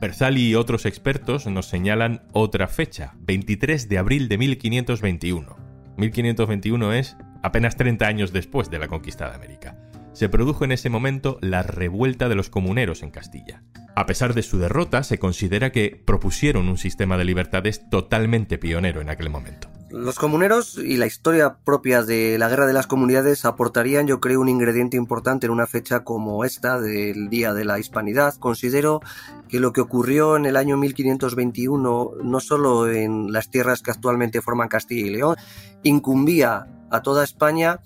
Berzal 0.00 0.38
y 0.38 0.54
otros 0.54 0.86
expertos 0.86 1.46
nos 1.46 1.66
señalan 1.66 2.22
otra 2.32 2.68
fecha, 2.68 3.14
23 3.18 3.88
de 3.88 3.98
abril 3.98 4.28
de 4.28 4.38
1521. 4.38 5.56
1521 5.96 6.92
es 6.92 7.16
apenas 7.42 7.76
30 7.76 8.06
años 8.06 8.32
después 8.32 8.70
de 8.70 8.78
la 8.78 8.86
conquista 8.86 9.28
de 9.28 9.34
América. 9.34 9.76
Se 10.12 10.28
produjo 10.28 10.64
en 10.64 10.72
ese 10.72 10.88
momento 10.88 11.38
la 11.40 11.64
revuelta 11.64 12.28
de 12.28 12.36
los 12.36 12.48
comuneros 12.48 13.02
en 13.02 13.10
Castilla. 13.10 13.64
A 13.96 14.06
pesar 14.06 14.34
de 14.34 14.42
su 14.42 14.58
derrota, 14.58 15.02
se 15.02 15.18
considera 15.18 15.72
que 15.72 16.00
propusieron 16.04 16.68
un 16.68 16.78
sistema 16.78 17.16
de 17.18 17.24
libertades 17.24 17.90
totalmente 17.90 18.56
pionero 18.56 19.00
en 19.00 19.10
aquel 19.10 19.30
momento. 19.30 19.68
Los 19.90 20.18
comuneros 20.18 20.76
y 20.76 20.98
la 20.98 21.06
historia 21.06 21.56
propia 21.64 22.02
de 22.02 22.36
la 22.36 22.50
guerra 22.50 22.66
de 22.66 22.74
las 22.74 22.86
comunidades 22.86 23.46
aportarían, 23.46 24.06
yo 24.06 24.20
creo, 24.20 24.40
un 24.40 24.50
ingrediente 24.50 24.98
importante 24.98 25.46
en 25.46 25.52
una 25.52 25.66
fecha 25.66 26.04
como 26.04 26.44
esta 26.44 26.78
del 26.78 27.30
Día 27.30 27.54
de 27.54 27.64
la 27.64 27.78
Hispanidad. 27.78 28.34
Considero 28.34 29.00
que 29.48 29.60
lo 29.60 29.72
que 29.72 29.80
ocurrió 29.80 30.36
en 30.36 30.44
el 30.44 30.56
año 30.56 30.76
1521, 30.76 32.10
no 32.22 32.40
solo 32.40 32.86
en 32.90 33.32
las 33.32 33.50
tierras 33.50 33.80
que 33.80 33.90
actualmente 33.90 34.42
forman 34.42 34.68
Castilla 34.68 35.06
y 35.06 35.10
León, 35.10 35.36
incumbía 35.82 36.66
a 36.90 37.00
toda 37.00 37.24
España 37.24 37.80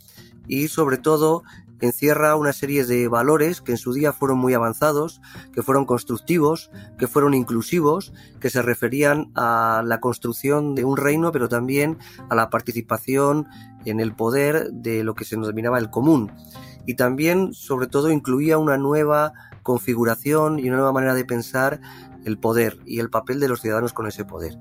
y 0.49 0.66
sobre 0.66 0.99
todo 0.99 1.44
encierra 1.86 2.36
una 2.36 2.52
serie 2.52 2.84
de 2.84 3.08
valores 3.08 3.60
que 3.60 3.72
en 3.72 3.78
su 3.78 3.92
día 3.92 4.12
fueron 4.12 4.38
muy 4.38 4.54
avanzados, 4.54 5.20
que 5.52 5.62
fueron 5.62 5.84
constructivos, 5.84 6.70
que 6.98 7.08
fueron 7.08 7.34
inclusivos, 7.34 8.12
que 8.40 8.50
se 8.50 8.62
referían 8.62 9.30
a 9.34 9.82
la 9.84 10.00
construcción 10.00 10.74
de 10.74 10.84
un 10.84 10.96
reino, 10.96 11.32
pero 11.32 11.48
también 11.48 11.98
a 12.30 12.34
la 12.34 12.50
participación 12.50 13.48
en 13.84 14.00
el 14.00 14.14
poder 14.14 14.70
de 14.70 15.04
lo 15.04 15.14
que 15.14 15.24
se 15.24 15.36
denominaba 15.36 15.78
el 15.78 15.90
común. 15.90 16.32
Y 16.86 16.94
también, 16.94 17.52
sobre 17.52 17.86
todo, 17.86 18.10
incluía 18.10 18.58
una 18.58 18.76
nueva 18.76 19.32
configuración 19.62 20.58
y 20.58 20.68
una 20.68 20.78
nueva 20.78 20.92
manera 20.92 21.14
de 21.14 21.24
pensar 21.24 21.80
el 22.24 22.38
poder 22.38 22.78
y 22.84 23.00
el 23.00 23.10
papel 23.10 23.40
de 23.40 23.48
los 23.48 23.60
ciudadanos 23.60 23.92
con 23.92 24.06
ese 24.06 24.24
poder. 24.24 24.56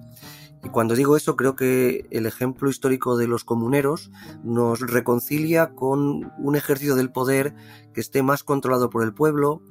Y 0.63 0.69
cuando 0.69 0.95
digo 0.95 1.17
eso, 1.17 1.35
creo 1.35 1.55
que 1.55 2.05
el 2.11 2.25
ejemplo 2.25 2.69
histórico 2.69 3.17
de 3.17 3.27
los 3.27 3.43
comuneros 3.43 4.11
nos 4.43 4.79
reconcilia 4.79 5.73
con 5.73 6.31
un 6.37 6.55
ejercicio 6.55 6.95
del 6.95 7.11
poder 7.11 7.55
que 7.93 8.01
esté 8.01 8.21
más 8.21 8.43
controlado 8.43 8.89
por 8.89 9.03
el 9.03 9.13
pueblo, 9.13 9.63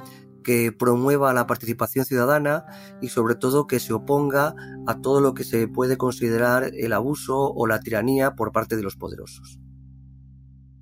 que 0.42 0.72
promueva 0.72 1.32
la 1.32 1.46
participación 1.46 2.04
ciudadana 2.04 2.64
y 3.00 3.08
sobre 3.08 3.34
todo 3.34 3.66
que 3.66 3.78
se 3.78 3.92
oponga 3.92 4.54
a 4.86 5.00
todo 5.00 5.20
lo 5.20 5.34
que 5.34 5.44
se 5.44 5.68
puede 5.68 5.96
considerar 5.96 6.70
el 6.74 6.92
abuso 6.92 7.52
o 7.52 7.66
la 7.66 7.80
tiranía 7.80 8.34
por 8.34 8.50
parte 8.50 8.76
de 8.76 8.82
los 8.82 8.96
poderosos. 8.96 9.60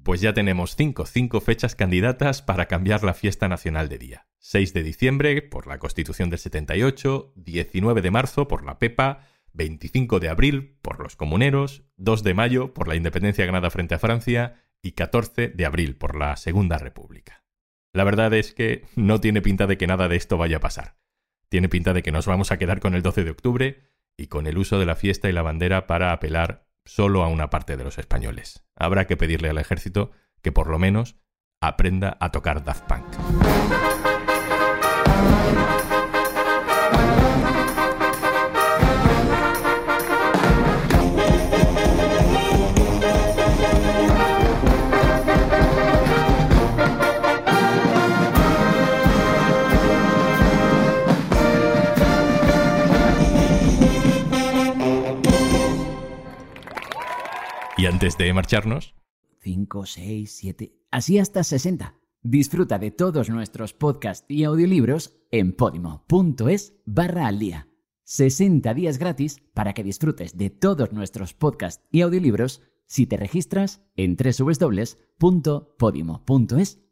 Pues 0.04 0.22
ya 0.22 0.32
tenemos 0.32 0.74
cinco, 0.74 1.04
cinco 1.04 1.40
fechas 1.42 1.74
candidatas 1.74 2.40
para 2.40 2.64
cambiar 2.64 3.04
la 3.04 3.12
fiesta 3.12 3.46
nacional 3.46 3.90
de 3.90 3.98
día. 3.98 4.26
6 4.38 4.72
de 4.72 4.82
diciembre 4.82 5.42
por 5.42 5.66
la 5.66 5.78
Constitución 5.78 6.30
del 6.30 6.38
78, 6.38 7.34
19 7.36 8.00
de 8.00 8.10
marzo 8.10 8.48
por 8.48 8.64
la 8.64 8.78
PEPA, 8.78 9.20
25 9.52 10.20
de 10.20 10.28
abril 10.28 10.78
por 10.82 11.00
los 11.00 11.16
comuneros, 11.16 11.84
2 11.96 12.22
de 12.22 12.34
mayo 12.34 12.74
por 12.74 12.88
la 12.88 12.96
independencia 12.96 13.46
ganada 13.46 13.70
frente 13.70 13.94
a 13.94 13.98
Francia 13.98 14.54
y 14.82 14.92
14 14.92 15.48
de 15.48 15.66
abril 15.66 15.96
por 15.96 16.16
la 16.16 16.36
Segunda 16.36 16.78
República. 16.78 17.44
La 17.92 18.04
verdad 18.04 18.32
es 18.34 18.52
que 18.52 18.84
no 18.96 19.20
tiene 19.20 19.42
pinta 19.42 19.66
de 19.66 19.78
que 19.78 19.86
nada 19.86 20.08
de 20.08 20.16
esto 20.16 20.36
vaya 20.36 20.58
a 20.58 20.60
pasar. 20.60 20.96
Tiene 21.48 21.68
pinta 21.68 21.92
de 21.92 22.02
que 22.02 22.12
nos 22.12 22.26
vamos 22.26 22.52
a 22.52 22.58
quedar 22.58 22.80
con 22.80 22.94
el 22.94 23.02
12 23.02 23.24
de 23.24 23.30
octubre 23.30 23.80
y 24.16 24.26
con 24.26 24.46
el 24.46 24.58
uso 24.58 24.78
de 24.78 24.86
la 24.86 24.96
fiesta 24.96 25.28
y 25.28 25.32
la 25.32 25.42
bandera 25.42 25.86
para 25.86 26.12
apelar 26.12 26.66
solo 26.84 27.22
a 27.22 27.28
una 27.28 27.50
parte 27.50 27.76
de 27.76 27.84
los 27.84 27.98
españoles. 27.98 28.64
Habrá 28.76 29.06
que 29.06 29.16
pedirle 29.16 29.48
al 29.48 29.58
ejército 29.58 30.10
que 30.42 30.52
por 30.52 30.68
lo 30.68 30.78
menos 30.78 31.16
aprenda 31.60 32.16
a 32.20 32.30
tocar 32.30 32.64
Daft 32.64 32.84
Punk. 32.86 33.04
Antes 58.08 58.26
de 58.26 58.32
marcharnos... 58.32 58.94
5, 59.42 59.84
6, 59.84 60.32
7... 60.32 60.72
Así 60.90 61.18
hasta 61.18 61.44
60. 61.44 61.94
Disfruta 62.22 62.78
de 62.78 62.90
todos 62.90 63.28
nuestros 63.28 63.74
podcasts 63.74 64.24
y 64.28 64.44
audiolibros 64.44 65.18
en 65.30 65.52
podimo.es 65.52 66.72
barra 66.86 67.26
al 67.26 67.38
día. 67.38 67.68
60 68.04 68.72
días 68.72 68.96
gratis 68.98 69.42
para 69.52 69.74
que 69.74 69.84
disfrutes 69.84 70.38
de 70.38 70.48
todos 70.48 70.94
nuestros 70.94 71.34
podcasts 71.34 71.84
y 71.90 72.00
audiolibros 72.00 72.62
si 72.86 73.06
te 73.06 73.18
registras 73.18 73.82
en 73.94 74.16
www.podimo.es 74.16 74.78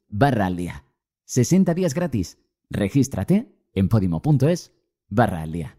barra 0.09 0.47
al 0.47 0.57
día. 0.57 0.85
60 1.25 1.73
días 1.73 1.95
gratis. 1.95 2.39
Regístrate 2.69 3.57
en 3.73 3.89
podimo.es 3.89 4.75
barra 5.09 5.41
al 5.41 5.53
día. 5.53 5.79